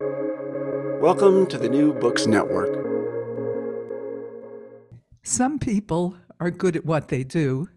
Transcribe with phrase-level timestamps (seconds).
[0.00, 2.86] Welcome to the New Books Network.
[5.24, 7.68] Some people are good at what they do,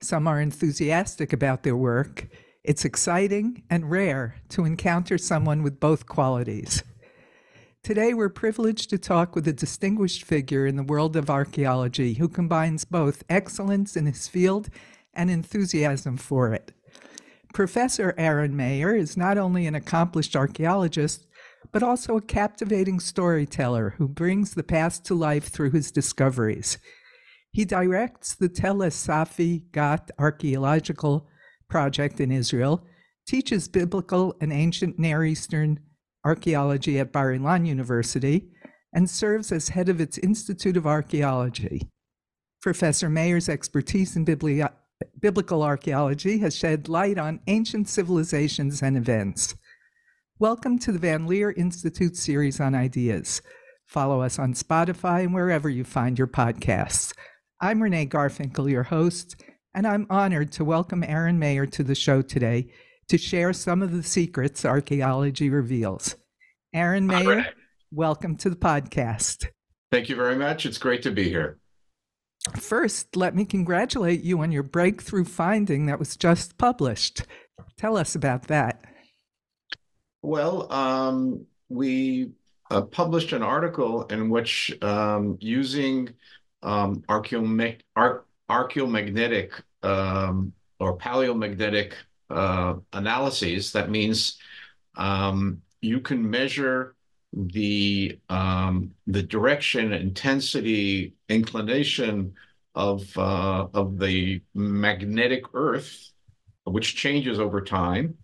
[0.00, 2.28] some are enthusiastic about their work.
[2.62, 6.84] It's exciting and rare to encounter someone with both qualities.
[7.82, 12.28] Today, we're privileged to talk with a distinguished figure in the world of archaeology who
[12.28, 14.68] combines both excellence in his field
[15.12, 16.70] and enthusiasm for it.
[17.52, 21.26] Professor Aren Maeir is not only an accomplished archaeologist,
[21.72, 26.78] but also a captivating storyteller who brings the past to life through his discoveries.
[27.52, 31.26] He directs the Tel Safi Gat Archaeological
[31.68, 32.84] Project in Israel,
[33.26, 35.80] teaches biblical and ancient Near Eastern
[36.24, 38.50] archaeology at Bar Ilan University,
[38.92, 41.88] and serves as head of its Institute of Archaeology.
[42.62, 44.68] Professor Maeir's expertise in bibli-
[45.20, 49.54] biblical archaeology has shed light on ancient civilizations and events.
[50.38, 53.40] Welcome to the Van Leer Institute series on ideas.
[53.86, 57.14] Follow us on Spotify and wherever you find your podcasts.
[57.58, 59.42] I'm Renee Garfinkel, your host,
[59.72, 62.70] and I'm honored to welcome Aren Maeir to the show today
[63.08, 66.16] to share some of the secrets archaeology reveals.
[66.74, 67.46] Aren Maeir,
[67.90, 69.46] welcome to the podcast.
[69.90, 70.66] Thank you very much.
[70.66, 71.56] It's great to be here.
[72.58, 77.22] First, let me congratulate you on your breakthrough finding that was just published.
[77.78, 78.84] Tell us about that.
[80.26, 82.32] Well, um, we
[82.68, 86.14] uh, published an article in which um, using
[86.64, 89.52] um, archaeomagnetic
[89.84, 91.92] um, or paleomagnetic
[92.28, 94.36] uh, analyses, that means
[94.96, 96.96] um, you can measure
[97.32, 102.34] the um, the direction, intensity, inclination
[102.74, 106.10] of uh, of the magnetic Earth,
[106.64, 108.16] which changes over time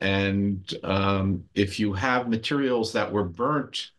[0.00, 3.90] and um, if you have materials that were burnt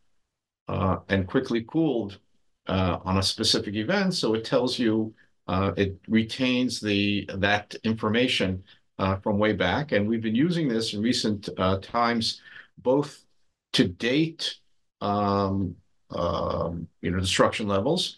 [0.68, 2.19] uh, and quickly cooled
[2.68, 5.13] uh, on a specific event, so it tells you
[5.47, 8.63] uh, it retains the that information
[9.00, 9.91] uh, from way back.
[9.91, 12.41] And we've been using this in recent uh, times,
[12.78, 13.24] both
[13.74, 14.56] to date,
[15.02, 15.75] um,
[16.09, 18.18] um, you know, destruction levels.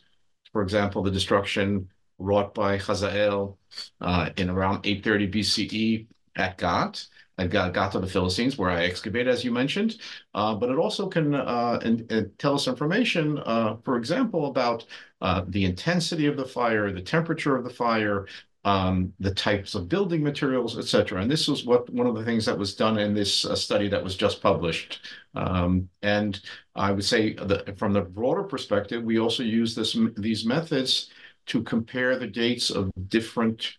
[0.52, 3.58] For example, the destruction wrought by Hazael
[4.02, 7.06] uh, in around 830 BCE at Gat
[7.40, 9.92] at Gata, the Philistines, where I excavate, as you mentioned.
[10.34, 14.86] Uh, but it also can uh, and, and tell us information, uh, for example, about
[15.22, 18.28] uh, the intensity of the fire, the temperature of the fire,
[18.66, 21.22] um, the types of building materials, et cetera.
[21.22, 23.88] And this was what one of the things that was done in this uh, study
[23.90, 25.00] that was just published.
[25.34, 26.42] Um, and
[26.76, 31.10] I would say that from the broader perspective, we also use this these methods
[31.46, 33.78] to compare the dates of different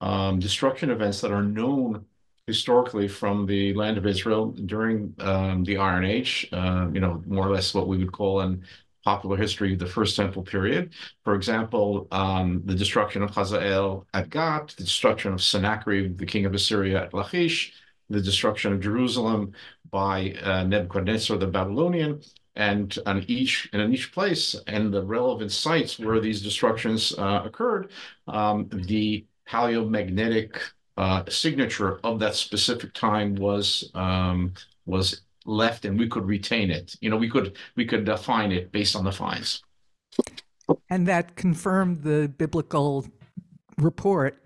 [0.00, 2.04] um, destruction events that are known
[2.48, 7.46] historically from the land of Israel during um, the Iron Age, uh, you know, more
[7.46, 8.64] or less what we would call in
[9.04, 10.94] popular history the First Temple period.
[11.24, 16.46] For example, um, the destruction of Hazael at Gat, the destruction of Sennacherib, the king
[16.46, 17.74] of Assyria at Lachish,
[18.08, 19.52] the destruction of Jerusalem
[19.90, 22.22] by uh, Nebuchadnezzar the Babylonian,
[22.56, 27.42] and on each and in each place and the relevant sites where these destructions uh,
[27.44, 27.90] occurred,
[28.26, 30.60] um, the paleomagnetic
[30.98, 34.52] uh, signature of that specific time was um,
[34.84, 36.96] was left, and we could retain it.
[37.00, 39.62] You know, we could we could define it based on the finds.
[40.90, 43.06] And that confirmed the biblical
[43.78, 44.42] report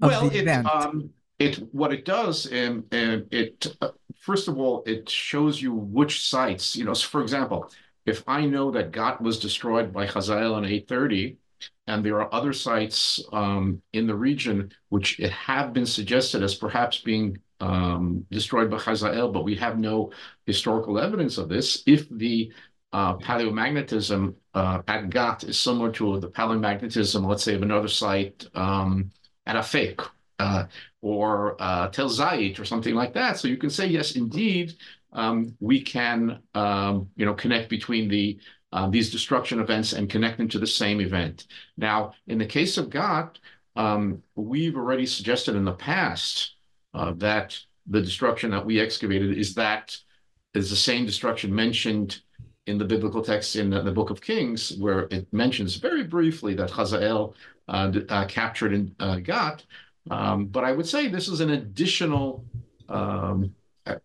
[0.00, 0.48] of well, it.
[0.48, 5.74] Um, it what it does, and, and it uh, first of all, it shows you
[5.74, 6.76] which sites.
[6.76, 7.70] You know, so for example,
[8.06, 11.36] if I know that Gat was destroyed by Hazael in 830,
[11.86, 16.54] and there are other sites um, in the region which it have been suggested as
[16.54, 20.10] perhaps being um, destroyed by Hazael, but we have no
[20.44, 21.82] historical evidence of this.
[21.86, 22.52] If the
[22.92, 28.46] uh, paleomagnetism uh, at Gat is similar to the paleomagnetism, let's say, of another site
[28.54, 29.10] um,
[29.46, 30.06] at Afek
[30.38, 30.64] uh,
[31.02, 33.38] or uh, Tel Zayit or something like that.
[33.38, 34.74] So you can say, yes, indeed,
[35.12, 38.38] um, we can, um, you know, connect between the
[38.76, 41.46] uh, these destruction events and connect them to the same event.
[41.78, 43.38] Now, in the case of Gat,
[43.74, 46.56] um, we've already suggested in the past
[46.92, 49.96] uh, that the destruction that we excavated is that
[50.52, 52.20] is the same destruction mentioned
[52.66, 56.52] in the biblical text in the, the, book of Kings, where it mentions very briefly
[56.54, 57.34] that Hazael
[57.68, 59.64] uh, uh, captured and uh, Gat.
[60.10, 62.44] Um, but I would say this is an additional
[62.90, 63.54] um,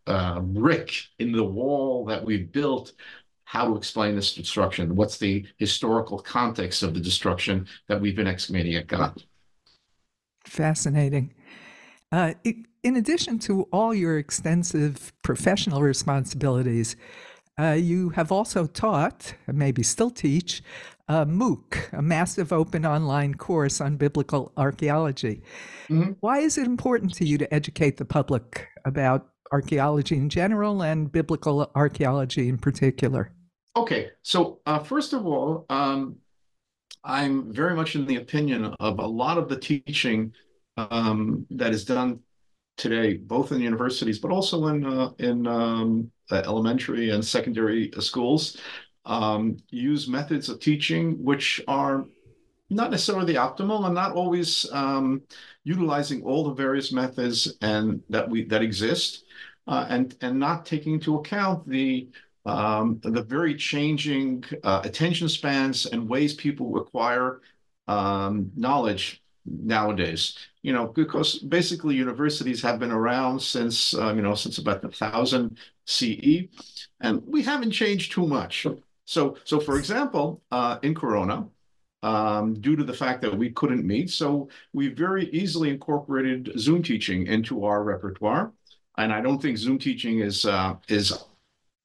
[0.07, 2.93] uh, brick in the wall that we've built.
[3.51, 4.95] How to explain this destruction?
[4.95, 9.17] What's the historical context of the destruction that we've been excavating at Gat?
[10.45, 11.33] Fascinating.
[12.13, 12.33] Uh,
[12.81, 16.95] in addition to all your extensive professional responsibilities,
[17.59, 20.63] uh, you have also taught, and maybe still teach,
[21.09, 25.41] uh, MOOC, a massive open online course on biblical archaeology.
[25.89, 26.13] Mm-hmm.
[26.21, 31.11] Why is it important to you to educate the public about archaeology in general and
[31.11, 33.33] biblical archaeology in particular?
[33.75, 36.17] Okay, so uh, first of all, um,
[37.03, 40.33] I'm very much in the opinion of a lot of the teaching
[40.77, 42.19] um, that is done
[42.75, 48.57] today, both in universities, but also in uh, in um, uh, elementary and secondary schools,
[49.05, 52.05] um, use methods of teaching which are
[52.69, 55.21] not necessarily the optimal and not always um,
[55.63, 59.23] utilizing all the various methods and that we that exist,
[59.67, 62.09] uh, and and not taking into account the
[62.45, 67.41] um, the very changing uh, attention spans and ways people acquire
[67.87, 74.35] um, knowledge nowadays you know, because basically universities have been around since, uh, you know,
[74.35, 76.47] since about 1000 CE,
[76.99, 78.67] and we haven't changed too much.
[79.05, 81.47] So, so for example, uh, in Corona,
[82.03, 86.83] um, due to the fact that we couldn't meet, so we very easily incorporated Zoom
[86.83, 88.51] teaching into our repertoire.
[88.97, 91.13] And I don't think Zoom teaching is uh, is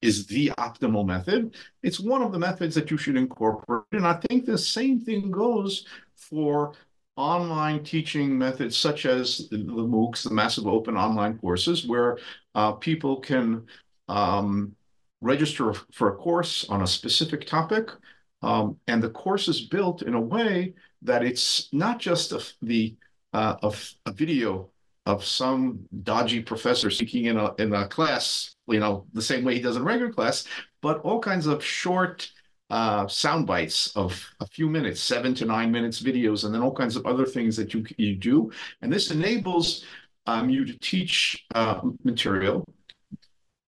[0.01, 1.55] is the optimal method.
[1.83, 3.85] It's one of the methods that you should incorporate.
[3.91, 5.85] And I think the same thing goes
[6.15, 6.73] for
[7.15, 12.17] online teaching methods such as the, the MOOCs, the massive open online courses, where
[12.53, 13.65] uh, people can
[14.07, 14.75] um,
[15.21, 17.89] register for a course on a specific topic.
[18.43, 22.95] Um, and the course is built in a way that it's not just a, the
[23.33, 24.69] uh, of a video
[25.07, 29.55] of some dodgy professor speaking in a in a class, you know, the same way
[29.55, 30.45] he does in regular class,
[30.81, 32.29] but all kinds of short
[32.69, 36.73] uh, sound bites of a few minutes, seven to nine minutes videos, and then all
[36.73, 38.51] kinds of other things that you, you do.
[38.81, 39.85] And this enables
[40.25, 42.65] um, you to teach uh, material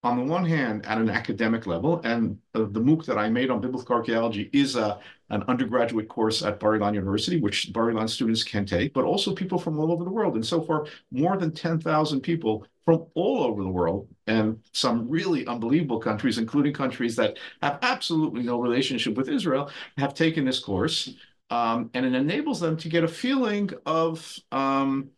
[0.02, 3.52] on the one hand at an academic level, and uh, the MOOC that I made
[3.52, 4.98] on biblical archaeology is a,
[5.30, 9.78] an undergraduate course at Bar-Ilan University, which Bar-Ilan students can take, but also people from
[9.78, 10.36] all over the world.
[10.36, 15.46] And so far, more than 10,000 people from all over the world and some really
[15.48, 21.14] unbelievable countries, including countries that have absolutely no relationship with Israel, have taken this course.
[21.50, 25.10] Um, and it enables them to get a feeling of um,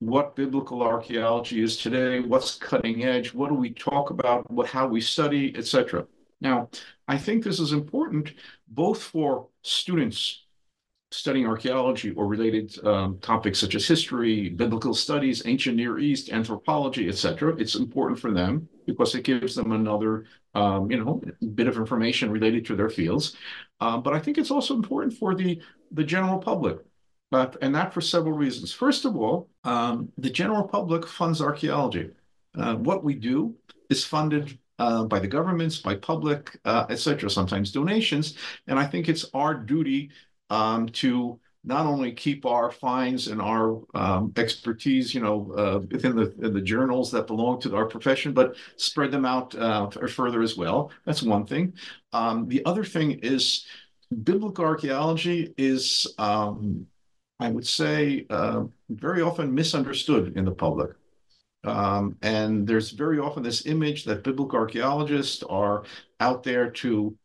[0.00, 4.86] what biblical archaeology is today, what's cutting edge, what do we talk about, what how
[4.86, 6.06] we study, etc.
[6.40, 6.70] Now,
[7.08, 8.32] I think this is important
[8.68, 10.44] both for students
[11.10, 17.08] studying archaeology or related um, topics such as history, biblical studies, ancient Near East, anthropology,
[17.08, 17.56] etc.
[17.58, 21.22] It's important for them because it gives them another, um, you know,
[21.54, 23.36] bit of information related to their fields.
[23.80, 25.60] Uh, but I think it's also important for the
[25.92, 26.78] the general public
[27.30, 28.72] but, and that for several reasons.
[28.72, 32.10] First of all, um, the general public funds archaeology.
[32.56, 33.54] Uh, what we do
[33.90, 37.28] is funded uh, by the governments, by public, uh, etc.
[37.28, 38.36] Sometimes donations,
[38.66, 40.10] and I think it's our duty
[40.50, 46.16] um, to not only keep our finds and our um, expertise, you know, uh, within
[46.16, 50.56] the the journals that belong to our profession, but spread them out uh, further as
[50.56, 50.90] well.
[51.04, 51.74] That's one thing.
[52.12, 53.66] Um, the other thing is
[54.22, 56.86] biblical archaeology is um,
[57.40, 60.90] I would say, uh, very often misunderstood in the public.
[61.64, 65.84] Um, and there's very often this image that biblical archaeologists are
[66.20, 67.16] out there to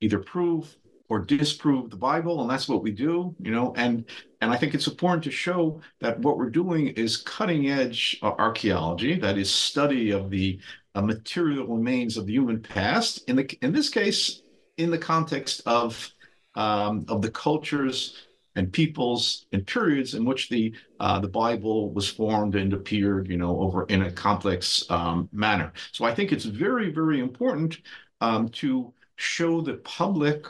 [0.00, 0.76] either prove
[1.08, 3.74] or disprove the Bible, and that's what we do, you know.
[3.76, 4.06] And
[4.40, 9.18] and I think it's important to show that what we're doing is cutting edge archaeology,
[9.18, 10.58] that is study of the
[10.94, 13.28] uh, material remains of the human past.
[13.28, 14.42] In the in this case,
[14.78, 16.10] in the context of
[16.54, 18.26] um, of the cultures
[18.56, 23.36] and peoples and periods in which the uh, the Bible was formed and appeared, you
[23.36, 25.72] know, over in a complex um, manner.
[25.92, 27.78] So I think it's very, very important
[28.20, 30.46] um, to show the public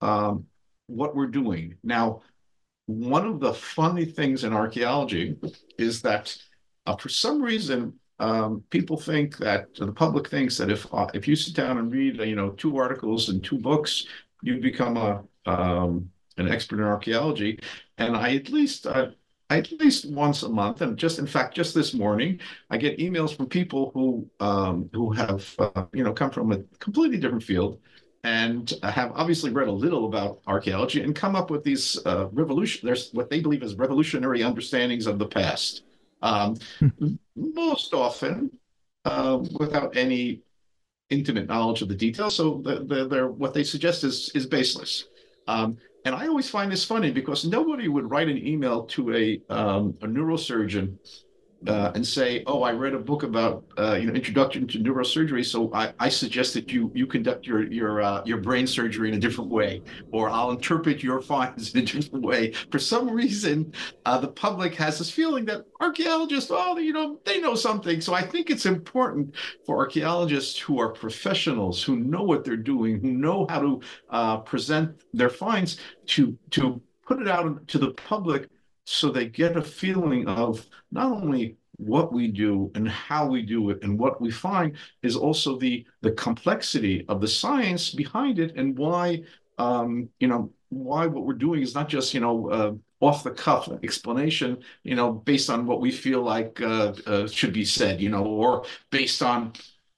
[0.00, 0.46] um,
[0.86, 1.76] what we're doing.
[1.82, 2.22] Now,
[2.86, 5.36] one of the funny things in archaeology
[5.78, 6.36] is that
[6.86, 11.28] uh, for some reason um, people think that the public thinks that if uh, if
[11.28, 14.06] you sit down and read you know two articles and two books,
[14.42, 17.58] you become a um, an expert in archaeology,
[17.98, 19.08] and I at least uh,
[19.50, 22.40] at least once a month, and just in fact, just this morning,
[22.70, 26.58] I get emails from people who um, who have uh, you know come from a
[26.78, 27.78] completely different field
[28.24, 32.84] and have obviously read a little about archaeology and come up with these uh, revolution.
[32.84, 35.84] There's what they believe is revolutionary understandings of the past.
[36.22, 36.56] Um,
[37.36, 38.50] most often,
[39.04, 40.42] uh, without any
[41.10, 42.34] intimate knowledge of the details.
[42.34, 45.04] So the, the, what they suggest is is baseless.
[45.46, 49.42] Um, and I always find this funny because nobody would write an email to a
[49.50, 50.96] um, a neurosurgeon
[51.66, 55.44] uh, and say, "Oh, I read a book about uh, you know introduction to neurosurgery,
[55.44, 59.14] so I, I suggest that you you conduct your your uh, your brain surgery in
[59.14, 59.82] a different way,
[60.12, 63.72] or I'll interpret your findings in a different way." For some reason,
[64.04, 68.00] uh, the public has this feeling that archaeologists, oh, you know, they know something.
[68.00, 73.00] So I think it's important for archaeologists who are professionals, who know what they're doing,
[73.00, 73.80] who know how to
[74.10, 78.48] uh, present their finds, to to put it out to the public
[78.86, 83.68] so they get a feeling of not only what we do and how we do
[83.70, 88.56] it and what we find is also the the complexity of the science behind it
[88.56, 89.22] and why
[89.58, 93.30] um, you know why what we're doing is not just you know uh, off the
[93.30, 98.00] cuff explanation you know based on what we feel like uh, uh, should be said
[98.00, 99.52] you know or based on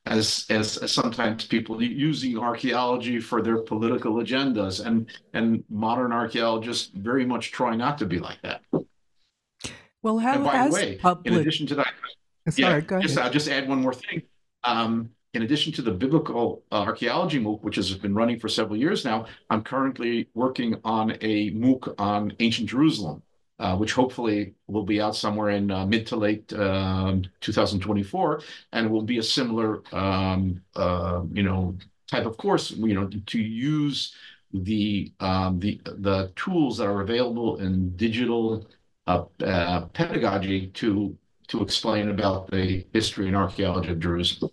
[0.09, 6.91] as, as, as sometimes people using archaeology for their political agendas and and modern archaeologists
[6.95, 8.63] very much try not to be like that.
[10.03, 11.33] Well how and by the way public...
[11.33, 11.93] in addition to that
[12.51, 13.27] Sorry, yeah, go just, ahead.
[13.27, 14.23] i'll just add one more thing.
[14.65, 18.79] Um, in addition to the biblical uh, archaeology MOOC, which has been running for several
[18.79, 23.28] years now, I'm currently working on a MOOC on ancient Jerusalem, uh,
[23.77, 28.41] which hopefully will be out somewhere in uh, mid to late um, 2024,
[28.73, 31.77] and will be a similar, um, uh, you know,
[32.11, 34.15] type of course, you know, to use
[34.53, 38.67] the um, the the tools that are available in digital
[39.07, 41.17] uh, uh, pedagogy to
[41.49, 44.51] to explain about the history and archaeology of Jerusalem.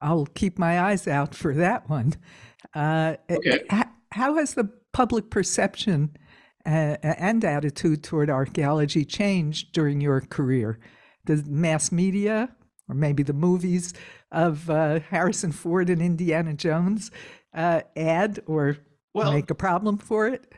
[0.00, 2.14] I'll keep my eyes out for that one.
[2.74, 3.62] Uh, okay.
[4.10, 6.16] How has the public perception
[6.66, 10.78] uh, and attitude toward archaeology changed during your career?
[11.26, 12.54] Does mass media,
[12.88, 13.94] or maybe the movies
[14.30, 17.10] of uh, Harrison Ford and Indiana Jones,
[17.54, 18.76] uh, add or
[19.14, 20.52] well, make a problem for it?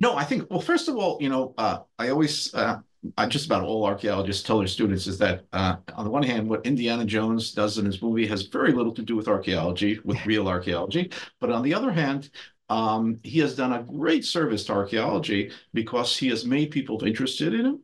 [0.00, 0.50] no, I think.
[0.50, 2.78] Well, first of all, you know, uh, I always uh,
[3.16, 6.48] I just about all archaeologists tell their students is that uh, on the one hand,
[6.48, 10.24] what Indiana Jones does in his movie has very little to do with archaeology, with
[10.26, 11.10] real archaeology.
[11.40, 12.30] But on the other hand,
[12.68, 17.54] um, he has done a great service to archaeology because he has made people interested
[17.54, 17.76] in it.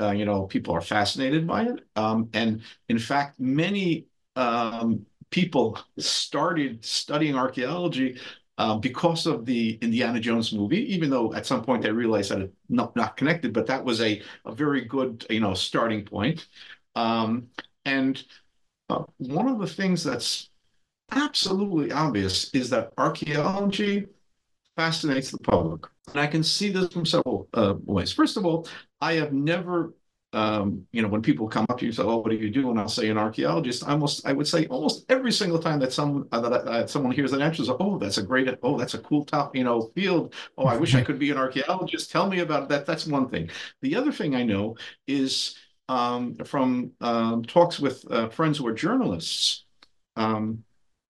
[0.00, 1.80] Uh, you know, people are fascinated by it.
[1.96, 8.18] Um, and in fact, many um, people started studying archaeology
[8.58, 12.42] uh, because of the Indiana Jones movie, even though at some point they realized that
[12.42, 16.46] it's not, not connected, but that was a, a very good, you know, starting point.
[16.94, 17.48] Um,
[17.84, 18.22] and
[18.90, 20.50] uh, one of the things that's
[21.12, 24.06] absolutely obvious is that archaeology
[24.76, 25.86] fascinates the public.
[26.08, 28.12] And I can see this from several uh, ways.
[28.12, 28.66] First of all,
[29.00, 29.94] I have never
[30.34, 32.50] um, you know, when people come up to you and say, "Oh, what do you
[32.50, 35.92] do?" and I'll say, "An archaeologist." Almost, I would say, almost every single time that
[35.92, 38.98] some uh, that uh, someone hears that answer, "Oh, that's a great, oh, that's a
[38.98, 40.34] cool top, you know, field.
[40.56, 42.10] Oh, I wish I could be an archaeologist.
[42.10, 43.50] Tell me about that." That's one thing.
[43.82, 44.76] The other thing I know
[45.06, 45.54] is
[45.88, 49.64] um, from um, talks with uh, friends who are journalists.
[50.16, 50.64] Um,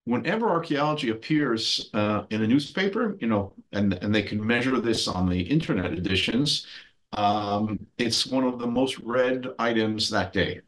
[0.05, 5.09] whenever archaeology appears uh, in a newspaper, you know, and and they can measure this
[5.09, 6.67] on the internet editions
[7.13, 10.61] um, it's one of the most read items that day.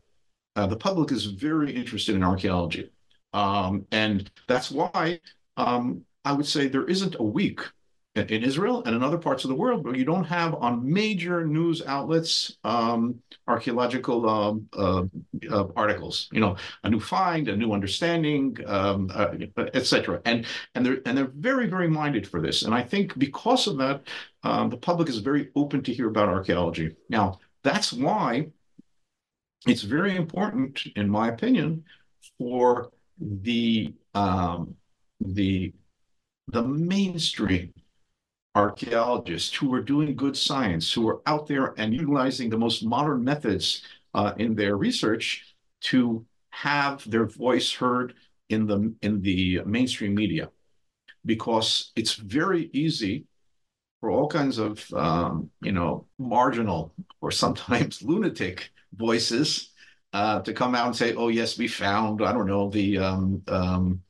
[0.56, 2.90] Uh, the public is very interested in archaeology.
[3.32, 5.20] Um, and that's why
[5.56, 7.60] um, I would say there isn't a week
[8.14, 11.44] in Israel and in other parts of the world, where you don't have on major
[11.44, 15.02] news outlets um, archaeological um, uh,
[15.50, 16.28] uh, articles.
[16.32, 19.34] You know, a new find, a new understanding, um, uh,
[19.74, 20.20] etc.
[20.24, 22.62] And and they're and they're very very minded for this.
[22.62, 24.02] And I think because of that,
[24.44, 26.94] um, the public is very open to hear about archaeology.
[27.08, 28.46] Now that's why
[29.66, 31.84] it's very important, in my opinion,
[32.38, 34.76] for the um,
[35.20, 35.72] the
[36.48, 37.72] the mainstream
[38.54, 43.22] archaeologists who are doing good science, who are out there and utilizing the most modern
[43.24, 43.82] methods
[44.14, 48.14] uh, in their research to have their voice heard
[48.48, 50.50] in the in the mainstream media,
[51.24, 53.24] because it's very easy
[54.00, 59.72] for all kinds of um, you know marginal or sometimes lunatic voices
[60.12, 63.42] uh, to come out and say, "Oh yes, we found I don't know the um,
[63.48, 64.02] um,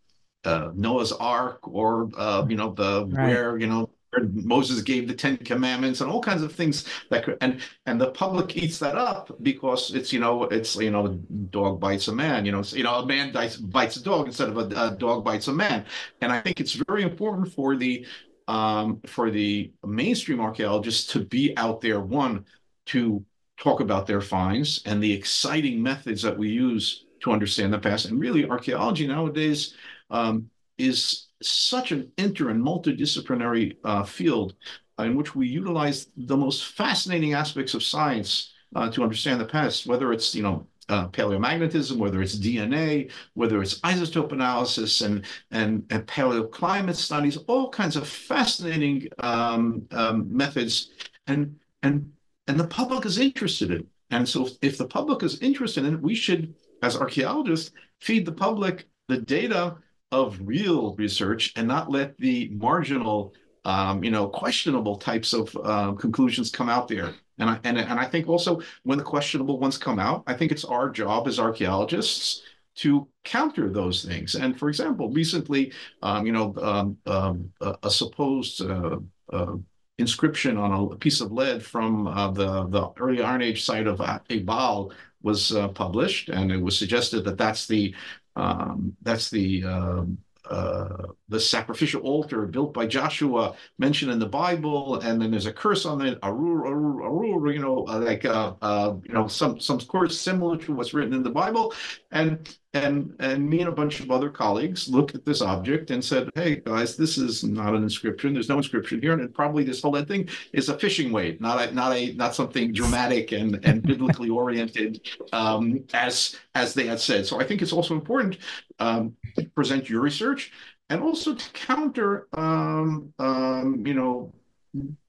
[0.45, 3.29] uh, Noah's Ark or uh, you know the right.
[3.29, 3.84] where you know
[4.23, 8.57] Moses gave the Ten Commandments and all kinds of things that and and the public
[8.57, 11.15] eats that up because it's you know it's you know a
[11.51, 14.49] dog bites a man you know you know a man bites, bites a dog instead
[14.49, 15.85] of a, a dog bites a man.
[16.21, 18.07] And I think it's very important for the
[18.47, 22.45] um, for the mainstream archaeologists to be out there one
[22.87, 23.25] to
[23.59, 28.07] talk about their finds and the exciting methods that we use to understand the past.
[28.07, 29.75] And really archaeology nowadays
[30.11, 34.55] um, is such an inter and multidisciplinary uh, field
[34.99, 39.87] in which we utilize the most fascinating aspects of science uh, to understand the past,
[39.87, 45.85] whether it's you know uh, paleomagnetism, whether it's DNA, whether it's isotope analysis and and,
[45.91, 50.91] and paleoclimate studies, all kinds of fascinating um, um, methods,
[51.27, 52.11] and and
[52.47, 53.87] and the public is interested in.
[54.11, 58.33] And so, if the public is interested in it, we should, as archaeologists, feed the
[58.33, 59.77] public the data
[60.15, 65.93] of real research and not let the marginal, um, you know, questionable types of uh,
[65.93, 67.13] conclusions come out there.
[67.39, 70.53] And I, and, and I think also when the questionable ones come out, I think
[70.53, 72.43] it's our job as archaeologists
[72.77, 74.37] to counter those things.
[74.37, 78.99] And for example, recently, um, you know, um, um, a, a, supposed uh,
[79.33, 79.57] uh,
[79.99, 84.01] inscription on a piece of lead from uh, the, the early Iron Age site of
[84.31, 84.93] Ebal
[85.23, 87.95] was uh, published, and it was suggested that that's the
[88.37, 95.01] um, that's the um, uh, the sacrificial altar built by Joshua mentioned in the Bible,
[95.01, 98.95] and then there's a curse on it, Arur, Arur, Arur, you know, like uh, uh,
[99.03, 101.73] you know, some some curse similar to what's written in the Bible,
[102.11, 106.05] and and and me and a bunch of other colleagues looked at this object and
[106.05, 108.35] said, "Hey guys, this is not an inscription.
[108.35, 111.63] There's no inscription here, and it, probably this whole thing is a fishing weight, not
[111.63, 117.01] a not a not something dramatic and and biblically oriented um, as as they had
[117.01, 118.39] said." So I think it's also important
[118.81, 120.53] um, to present your research
[120.91, 124.33] and also to counter, um, um, you know,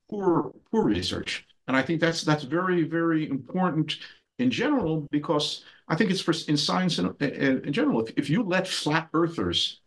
[0.10, 1.48] poor poor research.
[1.68, 3.98] And I think that's that's very very important
[4.38, 8.06] in general because I think it's for in science in, in, in general.
[8.06, 9.82] If, if you let flat earthers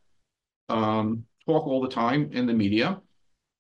[0.69, 3.01] um, talk all the time in the media,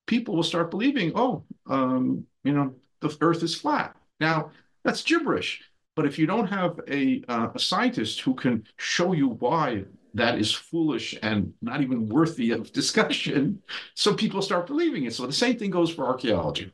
[0.06, 3.96] people will start believing, oh, um, you know, the Earth is flat.
[4.20, 4.50] Now
[4.84, 5.62] that's gibberish.
[5.96, 10.38] But if you don't have a, uh, a scientist who can show you why that
[10.38, 13.60] is foolish and not even worthy of discussion,
[13.94, 15.14] so people start believing it.
[15.14, 16.72] So the same thing goes for archaeology.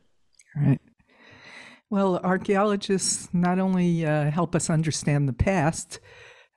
[1.94, 6.00] Well, archaeologists not only uh, help us understand the past,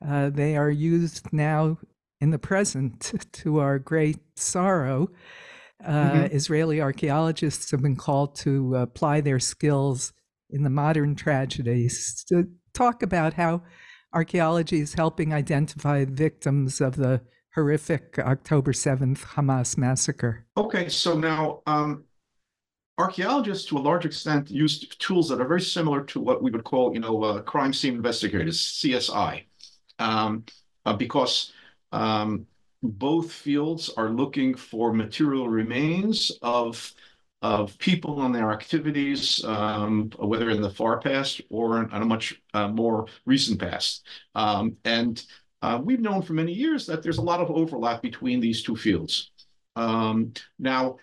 [0.04, 1.78] uh, they are used now
[2.20, 5.10] in the present to our great sorrow.
[5.86, 6.36] Uh, mm-hmm.
[6.36, 10.12] Israeli archaeologists have been called to apply their skills
[10.50, 13.62] in the modern tragedies to talk about how
[14.16, 17.22] archaeology is helping identify victims of the
[17.54, 20.48] horrific October 7th Hamas massacre.
[20.58, 22.06] Okay, so now um,
[22.98, 26.64] archaeologists, to a large extent, use tools that are very similar to what we would
[26.64, 29.46] call, you know, uh, crime scene investigators, CSI,
[30.00, 30.46] um,
[30.86, 31.54] uh, because
[31.92, 32.48] um,
[32.82, 36.94] both fields are looking for material remains of
[37.44, 42.42] of people and their activities, um, whether in the far past or in a much
[42.56, 44.08] uh, more recent past.
[44.34, 45.24] Um, and
[45.62, 48.76] uh, we've known for many years that there's a lot of overlap between these two
[48.76, 49.30] fields.
[49.76, 50.98] Um, now,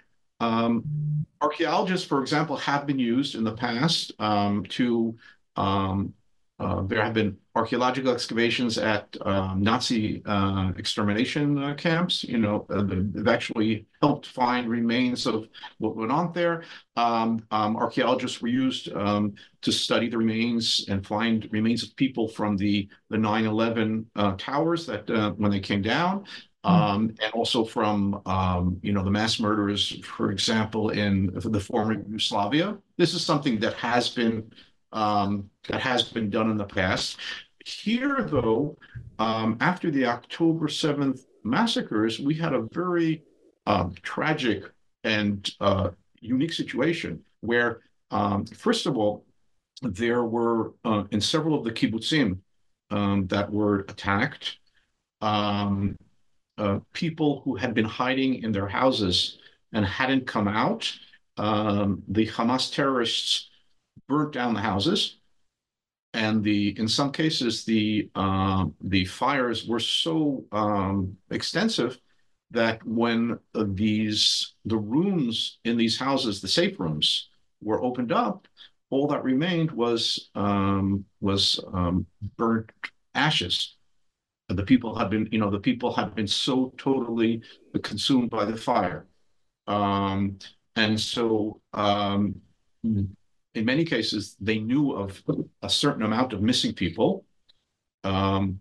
[0.45, 5.17] um, archaeologists, for example, have been used in the past um, to
[5.57, 6.15] um,
[6.61, 12.23] uh, there have been archaeological excavations at um, Nazi uh, extermination uh, camps.
[12.23, 16.63] You know, uh, they've actually helped find remains of what went on there.
[16.97, 22.89] Um, archaeologists were used to study the remains and find remains of people from the
[23.11, 26.25] the 9/11 uh, towers that when they came down.
[26.65, 26.71] Hmm.
[26.71, 31.93] Um, and also from um, you know the mass murders, for example, in the former
[31.93, 32.79] Yugoslavia.
[32.97, 34.51] This is something that has been
[34.93, 37.19] um, that has been done in the past.
[37.67, 38.79] Here, though,
[39.19, 43.23] um, after the October 7th massacres, we had a very
[43.67, 44.65] um, tragic
[45.03, 49.25] and uh, unique situation where, um, first of all,
[49.83, 52.39] there were uh, in several of the kibbutzim
[53.29, 54.59] that were attacked,
[55.21, 55.97] um,
[56.59, 59.39] uh, people who had been hiding in their houses
[59.73, 60.93] and hadn't come out.
[61.37, 63.51] the Hamas terrorists
[64.09, 65.19] burnt down the houses.
[66.13, 71.99] And the in some cases the uh, the fires were so um, extensive
[72.53, 77.29] that when uh, these the rooms in these houses, the safe rooms,
[77.61, 78.47] were opened up,
[78.91, 82.71] all that remained was um, was um, burnt
[83.15, 83.74] ashes.
[84.57, 87.43] The people had been, you know, the people had been so totally
[87.83, 89.07] consumed by the fire.
[89.67, 90.39] Um,
[90.77, 92.35] and so um,
[92.83, 93.17] in
[93.55, 95.23] many cases they knew of
[95.63, 97.25] a certain amount of missing people.
[98.03, 98.61] Um,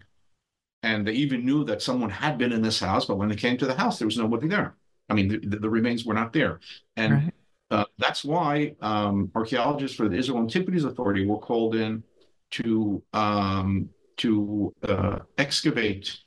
[0.84, 3.58] and they even knew that someone had been in this house, but when they came
[3.58, 4.75] to the house, there was nobody there.
[5.10, 6.60] I mean, the, the remains were not there.
[6.97, 7.34] And right.
[7.71, 12.03] uh, that's why um, archaeologists for the Israel Antiquities Authority were called in
[12.51, 16.19] to um, to uh, excavate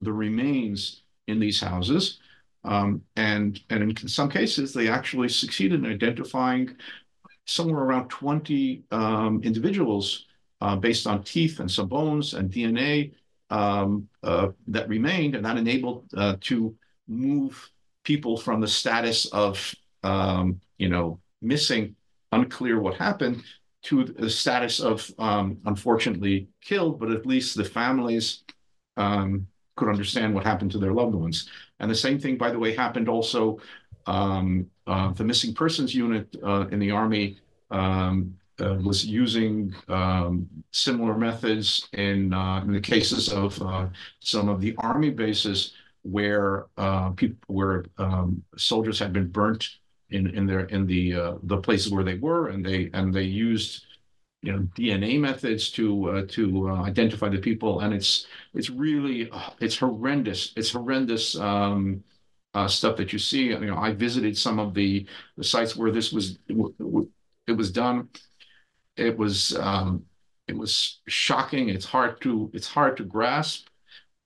[0.00, 2.18] the remains in these houses.
[2.64, 6.76] Um, and, and in some cases, they actually succeeded in identifying
[7.46, 10.26] somewhere around 20 um, individuals
[10.60, 13.12] uh, based on teeth and some bones and DNA
[13.50, 16.74] um, uh, that remained, and that enabled uh, to
[17.06, 17.70] move
[18.02, 21.94] people from the status of, um, you know, missing,
[22.32, 23.42] unclear what happened,
[23.84, 28.42] to the status of um, unfortunately killed, but at least the families
[28.96, 31.50] um, could understand what happened to their loved ones.
[31.80, 33.58] And the same thing, by the way, happened also.
[34.06, 37.38] Um, uh, the missing persons unit uh, in the Army
[37.70, 43.86] um, uh, was using um, similar methods in, uh, in the cases of uh,
[44.20, 49.68] some of the Army bases where uh, people, where um, soldiers had been burnt
[50.10, 53.22] in in their in the uh, the places where they were, and they and they
[53.22, 53.84] used
[54.42, 59.30] you know DNA methods to uh, to uh, identify the people, and it's it's really
[59.30, 60.52] uh, it's horrendous.
[60.56, 62.04] It's horrendous um,
[62.54, 63.46] uh, stuff that you see.
[63.48, 66.38] You know, I visited some of the, the sites where this was
[67.46, 68.08] it was done.
[68.96, 70.04] It was um,
[70.46, 71.68] it was shocking.
[71.68, 73.68] It's hard to it's hard to grasp.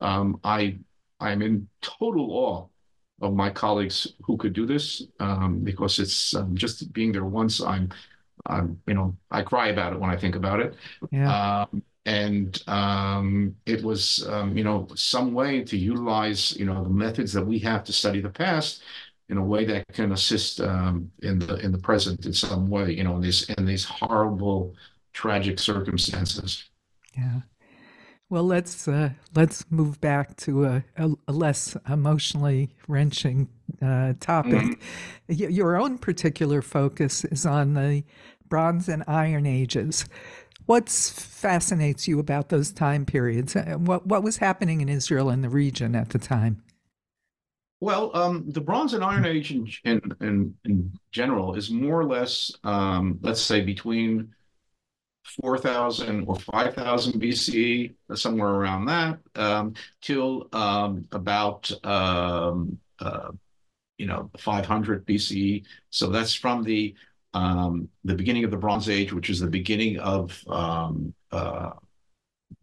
[0.01, 0.79] Um, I
[1.21, 2.67] I'm in total awe
[3.21, 7.61] of my colleagues who could do this um, because it's um, just being there once.
[7.61, 7.91] I'm,
[8.47, 10.75] I'm, you know, I cry about it when I think about it.
[11.11, 11.67] Yeah.
[11.73, 16.91] Um, and um, it was, um, you know, some way to utilize, you know, the
[16.91, 18.83] methods that we have to study the past
[19.29, 22.93] in a way that can assist um, in the in the present in some way,
[22.93, 24.75] you know, in these in these horrible,
[25.13, 26.65] tragic circumstances.
[27.17, 27.41] Yeah.
[28.31, 33.49] Well, let's uh, let's move back to a, a, a less emotionally wrenching
[33.81, 34.53] uh, topic.
[35.29, 35.51] Mm-hmm.
[35.51, 38.05] your own particular focus is on the
[38.49, 40.05] Bronze and Iron Ages.
[40.67, 43.57] What fascinates you about those time periods?
[43.57, 46.63] Uh, what what was happening in Israel and the region at the time?
[47.81, 52.05] Well, um, the Bronze and Iron Age in, in, in, in general is more or
[52.05, 54.35] less, um, let's say, between
[55.41, 63.31] 4,000 or 5,000 BCE, somewhere around that, um, till um, about um, uh,
[63.99, 65.65] you know 500 BCE.
[65.91, 66.95] So that's from the
[67.35, 71.71] um, the beginning of the Bronze Age, which is the beginning of um, uh,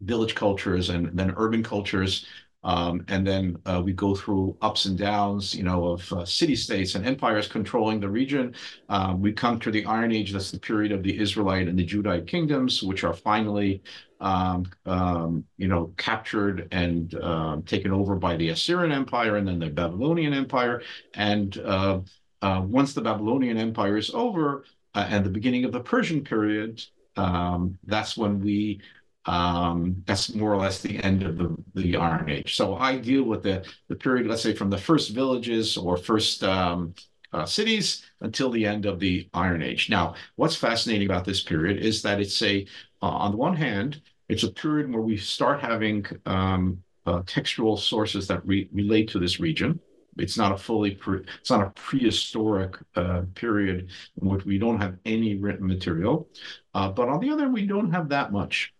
[0.00, 2.26] village cultures and then urban cultures
[2.66, 6.96] um, and then uh, we go through ups and downs, you know, of uh, city-states
[6.96, 8.56] and empires controlling the region.
[8.88, 10.32] Um, we come to the Iron Age.
[10.32, 13.84] That's the period of the Israelite and the Judite kingdoms, which are finally,
[14.20, 19.60] um, um you know, captured and uh, taken over by the Assyrian Empire and then
[19.60, 20.82] the Babylonian Empire.
[21.14, 22.00] And uh,
[22.42, 26.82] uh, once the Babylonian Empire is over uh, and the beginning of the Persian period,
[27.16, 28.80] um, that's when we
[29.26, 32.56] um, that's more or less the end of the, the Iron Age.
[32.56, 36.44] So I deal with the, the period, let's say, from the first villages or first
[36.44, 36.94] um,
[37.32, 39.90] uh, cities until the end of the Iron Age.
[39.90, 42.66] Now, what's fascinating about this period is that it's a,
[43.02, 47.76] uh, on the one hand, it's a period where we start having um, uh, textual
[47.76, 49.80] sources that re- relate to this region.
[50.18, 54.80] It's not a fully, pre- it's not a prehistoric uh, period in which we don't
[54.80, 56.28] have any written material.
[56.74, 58.72] Uh, but on the other, we don't have that much.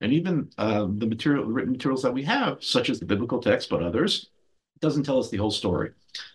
[0.00, 3.40] And even uh, the material, the written materials that we have, such as the biblical
[3.40, 4.30] text, but others,
[4.80, 5.90] doesn't tell us the whole story.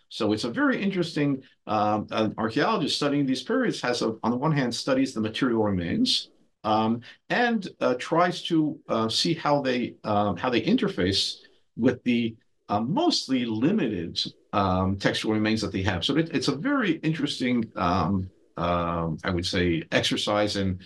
[0.08, 1.42] So it's a very interesting.
[1.66, 5.62] Um, an archaeologist studying these periods has, a, on the one hand, studies the material
[5.62, 6.30] remains
[6.64, 11.36] um, and uh, tries to uh, see how they um, how they interface
[11.76, 12.34] with the
[12.68, 14.20] uh, mostly limited
[14.52, 16.04] um, textual remains that they have.
[16.04, 20.80] So it, it's a very interesting, um, um, I would say, exercise in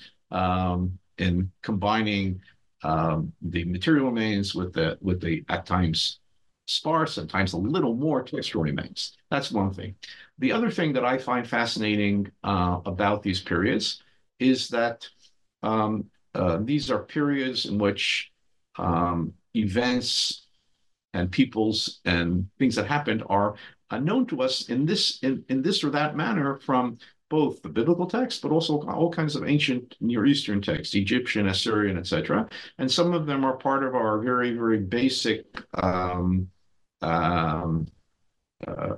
[1.19, 2.41] in combining
[2.85, 6.21] um, the material remains with the with the at times
[6.67, 9.17] sparse, at times a little more textual remains.
[9.31, 9.97] That's one thing.
[10.39, 14.03] The other thing that I find fascinating uh, about these periods
[14.39, 15.09] is that
[15.63, 18.31] um, uh, these are periods in which
[18.77, 20.47] um, events
[21.13, 23.55] and peoples and things that happened are
[23.91, 26.99] uh, known to us in this in, in this or that manner from
[27.31, 31.99] both the biblical text, but also all kinds of ancient Near Eastern texts, Egyptian, Assyrian,
[31.99, 32.49] etc.
[32.79, 36.49] And some of them are part of our very, very basic um,
[37.03, 37.87] um,
[38.67, 38.95] uh,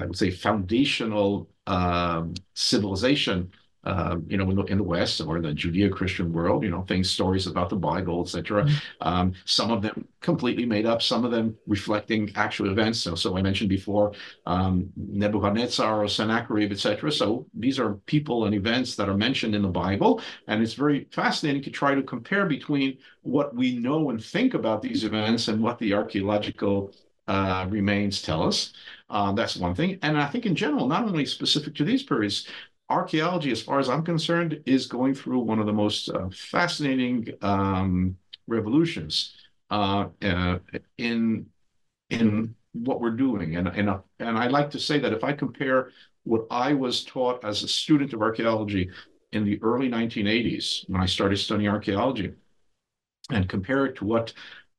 [0.00, 3.50] I would say, foundational um, civilization
[3.88, 7.08] um, you know, in the, in the West or the Judeo-Christian world, you know, things,
[7.08, 8.64] stories about the Bible, etc.
[8.64, 9.08] Mm-hmm.
[9.08, 13.00] Um, some of them completely made up, some of them reflecting actual events.
[13.00, 14.12] So, so I mentioned before
[14.44, 17.10] um, Nebuchadnezzar or Sennacherib, etc.
[17.10, 21.08] So these are people and events that are mentioned in the Bible, and it's very
[21.10, 25.62] fascinating to try to compare between what we know and think about these events and
[25.62, 26.92] what the archaeological
[27.28, 28.72] uh, remains tell us.
[29.10, 29.98] Uh, that's one thing.
[30.02, 32.48] And I think in general, not only specific to these periods,
[32.88, 37.28] archaeology, as far as I'm concerned, is going through one of the most uh, fascinating
[37.42, 39.34] um, revolutions
[39.70, 40.58] uh, uh,
[40.96, 41.46] in
[42.10, 43.56] in what we're doing.
[43.56, 45.90] And and and I like to say that if I compare
[46.24, 48.90] what I was taught as a student of archaeology
[49.32, 52.32] in the early 1980s when I started studying archaeology,
[53.30, 54.32] and compare it to what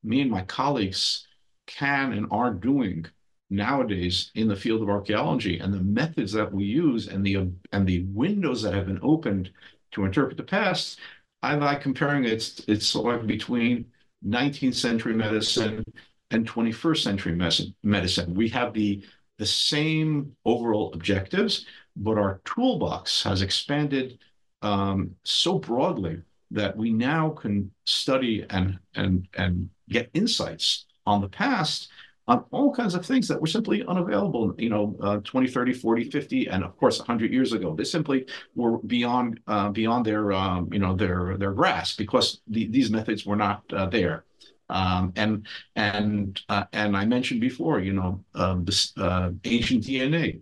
[0.03, 1.27] me and my colleagues
[1.67, 3.05] can and are doing
[3.49, 7.87] nowadays in the field of archaeology and the methods that we use and the and
[7.87, 9.51] the windows that have been opened
[9.91, 10.99] to interpret the past,
[11.41, 12.33] I like comparing it.
[12.33, 13.85] It's, it's like between
[14.27, 15.83] 19th century medicine
[16.31, 17.35] and 21st century
[17.83, 18.33] medicine.
[18.33, 19.03] We have the
[19.37, 24.19] the same overall objectives, but our toolbox has expanded
[24.61, 31.29] um, so broadly that we now can study and and and get insights on the
[31.29, 31.89] past
[32.29, 36.11] on all kinds of things that were simply unavailable, you know, uh, 20, 30, 40,
[36.11, 37.75] 50, and of course 100 years ago.
[37.75, 42.67] They simply were beyond uh, beyond their, um, you know, their their grasp because the,
[42.67, 44.25] these methods were not uh, there.
[44.69, 50.41] Um, and and uh, and I mentioned before, you know, um, this uh, ancient DNA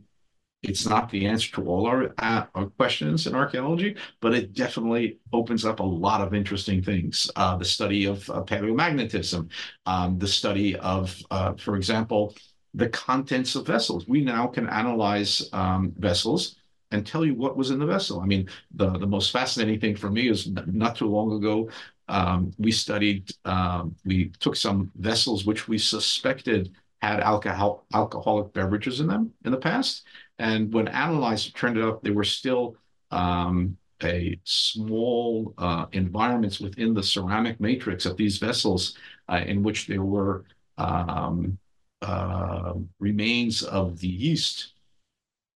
[0.67, 5.17] it's not the answer to all our, uh, our, questions in archaeology, but it definitely
[5.33, 7.31] opens up a lot of interesting things.
[7.35, 9.49] Uh, the study of uh, paleomagnetism,
[9.85, 12.35] um, the study of, uh, for example,
[12.73, 14.07] the contents of vessels.
[14.07, 16.57] We now can analyze um, vessels
[16.91, 18.19] and tell you what was in the vessel.
[18.19, 21.69] I mean, the, the most fascinating thing for me is not too long ago,
[22.09, 28.99] um, we studied, um, we took some vessels which we suspected had alcohol, alcoholic beverages
[28.99, 30.03] in them in the past.
[30.39, 32.75] And when analyzed, it turned out they were still
[33.11, 38.95] um, a small uh, environments within the ceramic matrix of these vessels
[39.29, 40.45] uh, in which there were
[40.77, 41.57] um,
[42.01, 44.73] uh, remains of the yeast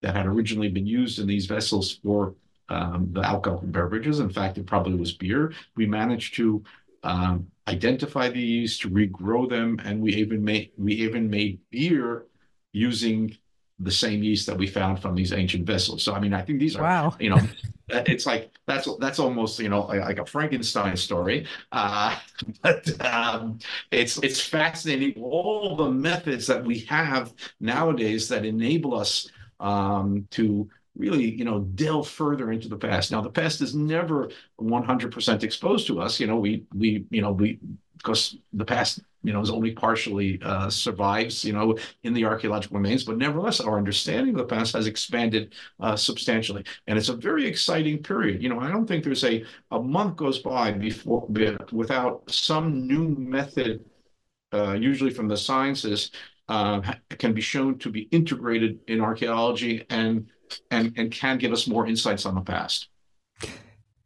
[0.01, 2.33] that had originally been used in these vessels for
[2.69, 4.19] um, the alcoholic beverages.
[4.19, 5.53] In fact, it probably was beer.
[5.75, 6.63] We managed to
[7.03, 12.25] um, identify these, to regrow them, and we even made we even made beer
[12.71, 13.37] using
[13.83, 16.03] the same yeast that we found from these ancient vessels.
[16.03, 17.15] So I mean, I think these are wow.
[17.19, 17.39] you know,
[17.89, 21.47] it's like that's that's almost you know like, a Frankenstein story.
[21.71, 22.17] Uh,
[22.61, 23.59] but um,
[23.91, 30.69] it's it's fascinating all the methods that we have nowadays that enable us um, to
[30.95, 33.11] really, you know, delve further into the past.
[33.11, 36.19] Now, the past is never 100% exposed to us.
[36.19, 37.59] You know, we, we, you know, we,
[37.97, 42.77] because the past, you know, is only partially uh, survives, you know, in the archaeological
[42.77, 47.15] remains, but nevertheless, our understanding of the past has expanded uh, substantially, and it's a
[47.15, 48.41] very exciting period.
[48.41, 51.27] You know, I don't think there's a a month goes by before
[51.71, 53.85] without some new method,
[54.53, 56.11] uh, usually from the sciences,
[56.49, 56.81] uh,
[57.17, 60.27] can be shown to be integrated in archaeology and
[60.69, 62.89] and, and can give us more insights on the past.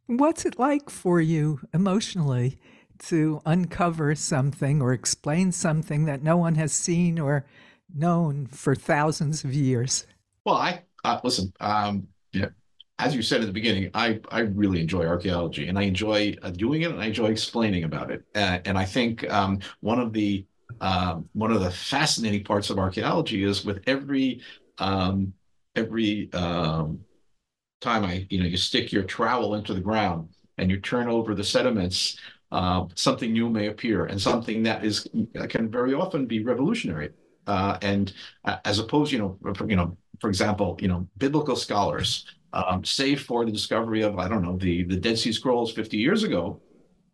[0.07, 2.59] What's it like for you emotionally
[3.07, 7.45] to uncover something or explain something that no one has seen or
[7.93, 10.07] known for thousands of years?
[10.45, 10.81] Well, I
[11.23, 11.53] listen.
[11.59, 12.49] Um, yeah,
[12.99, 16.51] as you said at the beginning, I I really enjoy archaeology, and I enjoy uh,
[16.51, 18.23] doing it, and I enjoy explaining about it.
[18.35, 20.45] Uh, and I think um, one of the
[20.81, 24.41] um, one of the fascinating parts of archaeology is with every
[24.77, 25.33] um,
[25.75, 26.99] every um,
[27.81, 31.35] time I, you know, you stick your trowel into the ground and you turn over
[31.35, 32.17] the sediments,
[32.55, 35.09] uh, something new may appear, and something that is
[35.49, 37.09] can very often be revolutionary.
[37.47, 38.13] Uh, and
[38.45, 42.81] uh, as opposed, you know, for, you know, for example, you know, biblical scholars, um,
[42.85, 46.23] save for the discovery of I don't know the the Dead Sea Scrolls 50 years
[46.23, 46.61] ago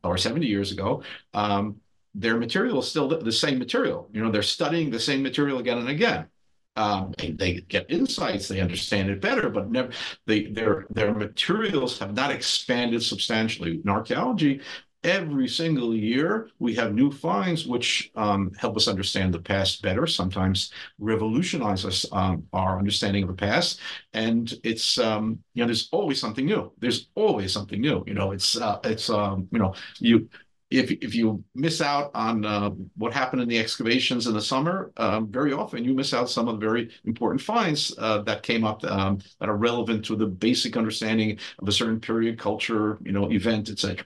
[0.04, 1.02] or 70 years ago,
[1.34, 1.76] um,
[2.14, 4.10] their material is still the, same material.
[4.14, 6.28] You know, they're studying the same material again and again
[6.76, 9.92] um, they get insights, they understand it better, but never
[10.26, 13.82] they, their their materials have not expanded substantially.
[13.84, 14.62] In archaeology,
[15.04, 20.06] every single year we have new finds which um, help us understand the past better.
[20.06, 23.80] Sometimes revolutionize us um, our understanding of the past,
[24.14, 26.72] and it's um, you know there's always something new.
[26.80, 28.04] There's always something new.
[28.08, 30.30] You know, it's uh, it's um, you know you
[30.72, 34.92] if if you miss out on uh, what happened in the excavations in the summer,
[34.98, 38.64] um, very often you miss out some of the very important finds uh, that came
[38.64, 43.12] up um, that are relevant to the basic understanding of a certain period, culture, you
[43.12, 44.06] know, event, etc.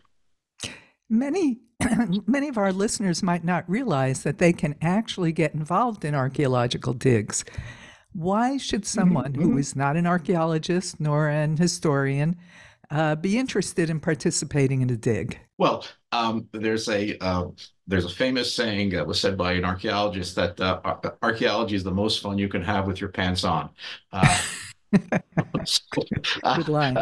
[1.09, 1.59] Many
[2.27, 6.93] many of our listeners might not realize that they can actually get involved in archaeological
[6.93, 7.43] digs.
[8.13, 9.41] Why should someone mm-hmm.
[9.41, 12.37] who is not an archaeologist nor an historian
[12.89, 15.37] uh, be interested in participating in a dig?
[15.57, 17.47] Well, um, there's a uh,
[17.87, 20.79] there's a famous saying that was said by an archaeologist that uh,
[21.21, 23.69] archaeology is the most fun you can have with your pants on.
[24.11, 24.41] Uh,
[26.55, 26.97] Good line.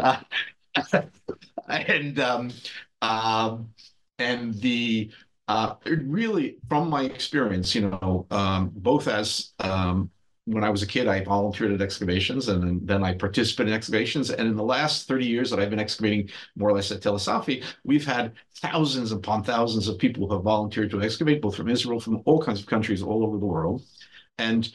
[1.68, 2.50] and um,
[3.02, 3.68] um,
[4.18, 5.10] and the
[5.48, 10.10] uh, really, from my experience, you know, um, both as um,
[10.46, 13.74] when I was a kid, I volunteered at excavations and then, then, I participated in
[13.74, 14.30] excavations.
[14.30, 17.20] And in the last 30 years that I've been excavating more or less at Tel
[17.84, 22.00] we've had thousands upon thousands of people who have volunteered to excavate, both from Israel,
[22.00, 23.82] from all kinds of countries all over the world.
[24.38, 24.70] And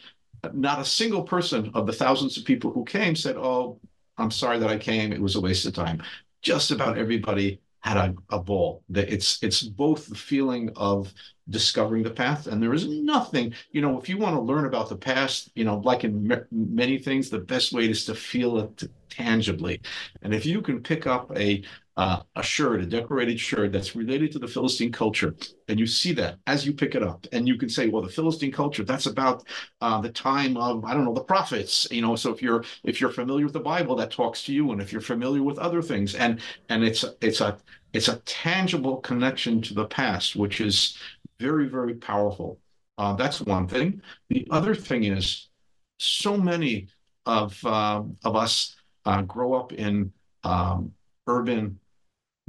[0.53, 3.79] not a single person of the thousands of people who came said, Oh,
[4.17, 5.11] I'm sorry that I came.
[5.13, 6.01] It was a waste of time.
[6.41, 8.83] Just about everybody had a, a ball.
[8.93, 11.13] It's it's both the feeling of
[11.49, 13.53] discovering the path, and there is nothing.
[13.71, 16.45] You know, if you want to learn about the past, you know, like in m-
[16.51, 19.81] many things, the best way is to feel it tangibly.
[20.21, 21.63] And if you can pick up a
[21.99, 25.35] uh, a sherd, a decorated sherd that's related to the Philistine culture,
[25.67, 28.07] and you see that as you pick it up, and you can say, well, the
[28.07, 29.45] Philistine culture, that's about
[29.81, 32.15] uh, the time of I don't know the prophets, you know.
[32.15, 34.93] So if you're if you're familiar with the Bible, that talks to you, and if
[34.93, 37.57] you're familiar with other things, and and it's it's a
[37.91, 40.97] it's a tangible connection to the past, which is
[41.37, 42.59] very very powerful.
[42.97, 44.01] Uh, that's one thing.
[44.29, 45.49] The other thing is,
[45.97, 46.87] so many
[47.25, 50.13] of uh, of us uh, grow up in
[50.45, 50.93] um,
[51.27, 51.77] urban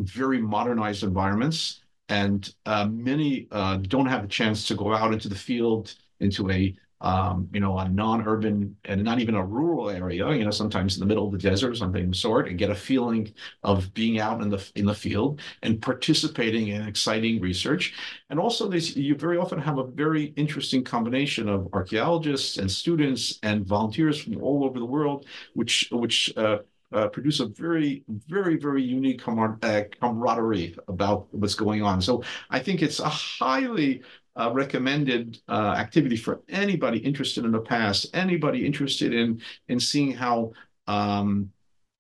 [0.01, 5.29] very modernized environments, and uh, many uh, don't have a chance to go out into
[5.29, 10.31] the field, into a um, you know, a non-urban and not even a rural area,
[10.33, 12.71] you know, sometimes in the middle of the desert or something of sort, and get
[12.71, 13.33] a feeling
[13.63, 17.95] of being out in the in the field and participating in exciting research.
[18.29, 23.39] And also, this you very often have a very interesting combination of archaeologists and students
[23.43, 26.59] and volunteers from all over the world, which which uh,
[26.93, 32.01] uh, produce a very, very, very unique camar- uh, camaraderie about what's going on.
[32.01, 34.03] So I think it's a highly
[34.37, 40.13] uh, recommended uh, activity for anybody interested in the past, anybody interested in in seeing
[40.13, 40.53] how
[40.87, 41.51] um,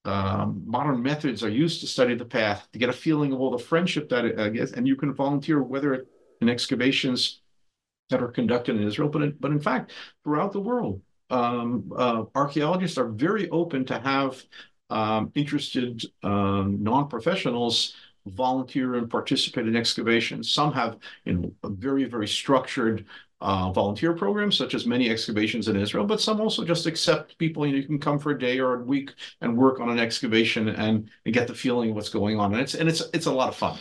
[0.04, 3.50] um, modern methods are used to study the past, to get a feeling of all
[3.50, 4.72] the friendship that it uh, gets.
[4.72, 6.06] And you can volunteer whether
[6.40, 7.42] in excavations
[8.08, 9.92] that are conducted in Israel, but in, but in fact
[10.24, 11.02] throughout the world.
[11.30, 14.42] Um, uh, archaeologists are very open to have
[14.90, 17.94] um, interested um, non-professionals
[18.26, 20.52] volunteer and participate in excavations.
[20.52, 23.06] Some have, you know, a very, very structured
[23.40, 27.66] uh, volunteer programs, such as many excavations in Israel, but some also just accept people.
[27.66, 29.98] You, know, you can come for a day or a week and work on an
[29.98, 32.52] excavation and, and get the feeling of what's going on.
[32.52, 33.78] And it's and it's it's a lot of fun.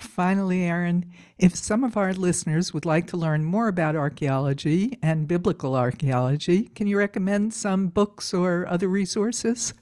[0.00, 1.04] Finally, Aren,
[1.38, 6.64] if some of our listeners would like to learn more about archaeology and biblical archaeology,
[6.74, 9.74] can you recommend some books or other resources?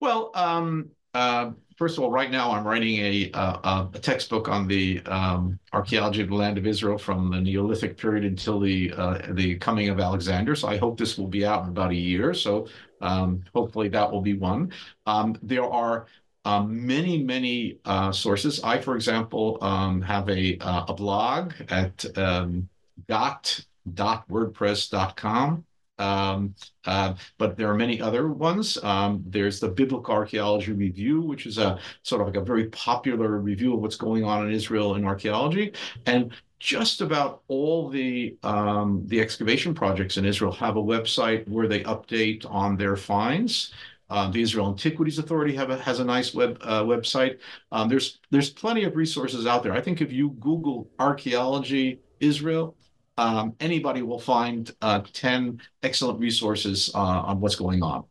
[0.00, 4.66] Well, um, uh, first of all, right now I'm writing a, uh, a textbook on
[4.66, 9.18] the um, archaeology of the land of Israel from the Neolithic period until the uh,
[9.30, 10.54] the coming of Alexander.
[10.54, 12.32] So I hope this will be out in about a year.
[12.32, 12.66] So
[13.00, 14.72] um, hopefully that will be one.
[15.06, 16.06] Um, there are
[16.44, 18.62] um, many, many uh, sources.
[18.62, 22.68] I, for example, um, have a, uh, a blog at um,
[23.08, 25.64] gath.wordpress.com.
[25.98, 26.54] Um,
[26.86, 28.82] uh, but there are many other ones.
[28.82, 33.38] Um, there's the Biblical Archaeology Review, which is a sort of like a very popular
[33.38, 35.72] review of what's going on in Israel in archaeology.
[36.06, 41.66] And just about all the um, the excavation projects in Israel have a website where
[41.66, 43.72] they update on their finds.
[44.10, 47.38] Uh, the Israel Antiquities Authority a, has a nice web uh, website.
[47.70, 49.72] Um, there's there's plenty of resources out there.
[49.72, 52.76] I think if you Google archaeology Israel,
[53.16, 58.04] um, anybody will find uh, ten excellent resources uh, on what's going on.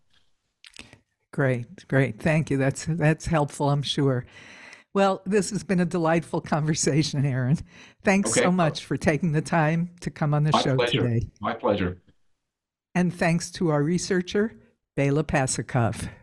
[1.31, 2.57] Great, great, thank you.
[2.57, 4.25] That's that's helpful, I'm sure.
[4.93, 7.59] Well, this has been a delightful conversation, Aren.
[8.03, 8.41] Thanks okay.
[8.41, 11.01] so much for taking the time to come on the My show pleasure.
[11.01, 11.27] today.
[11.41, 12.01] My pleasure.
[12.95, 14.55] And thanks to our researcher,
[14.99, 16.18] Bela Pasikoff.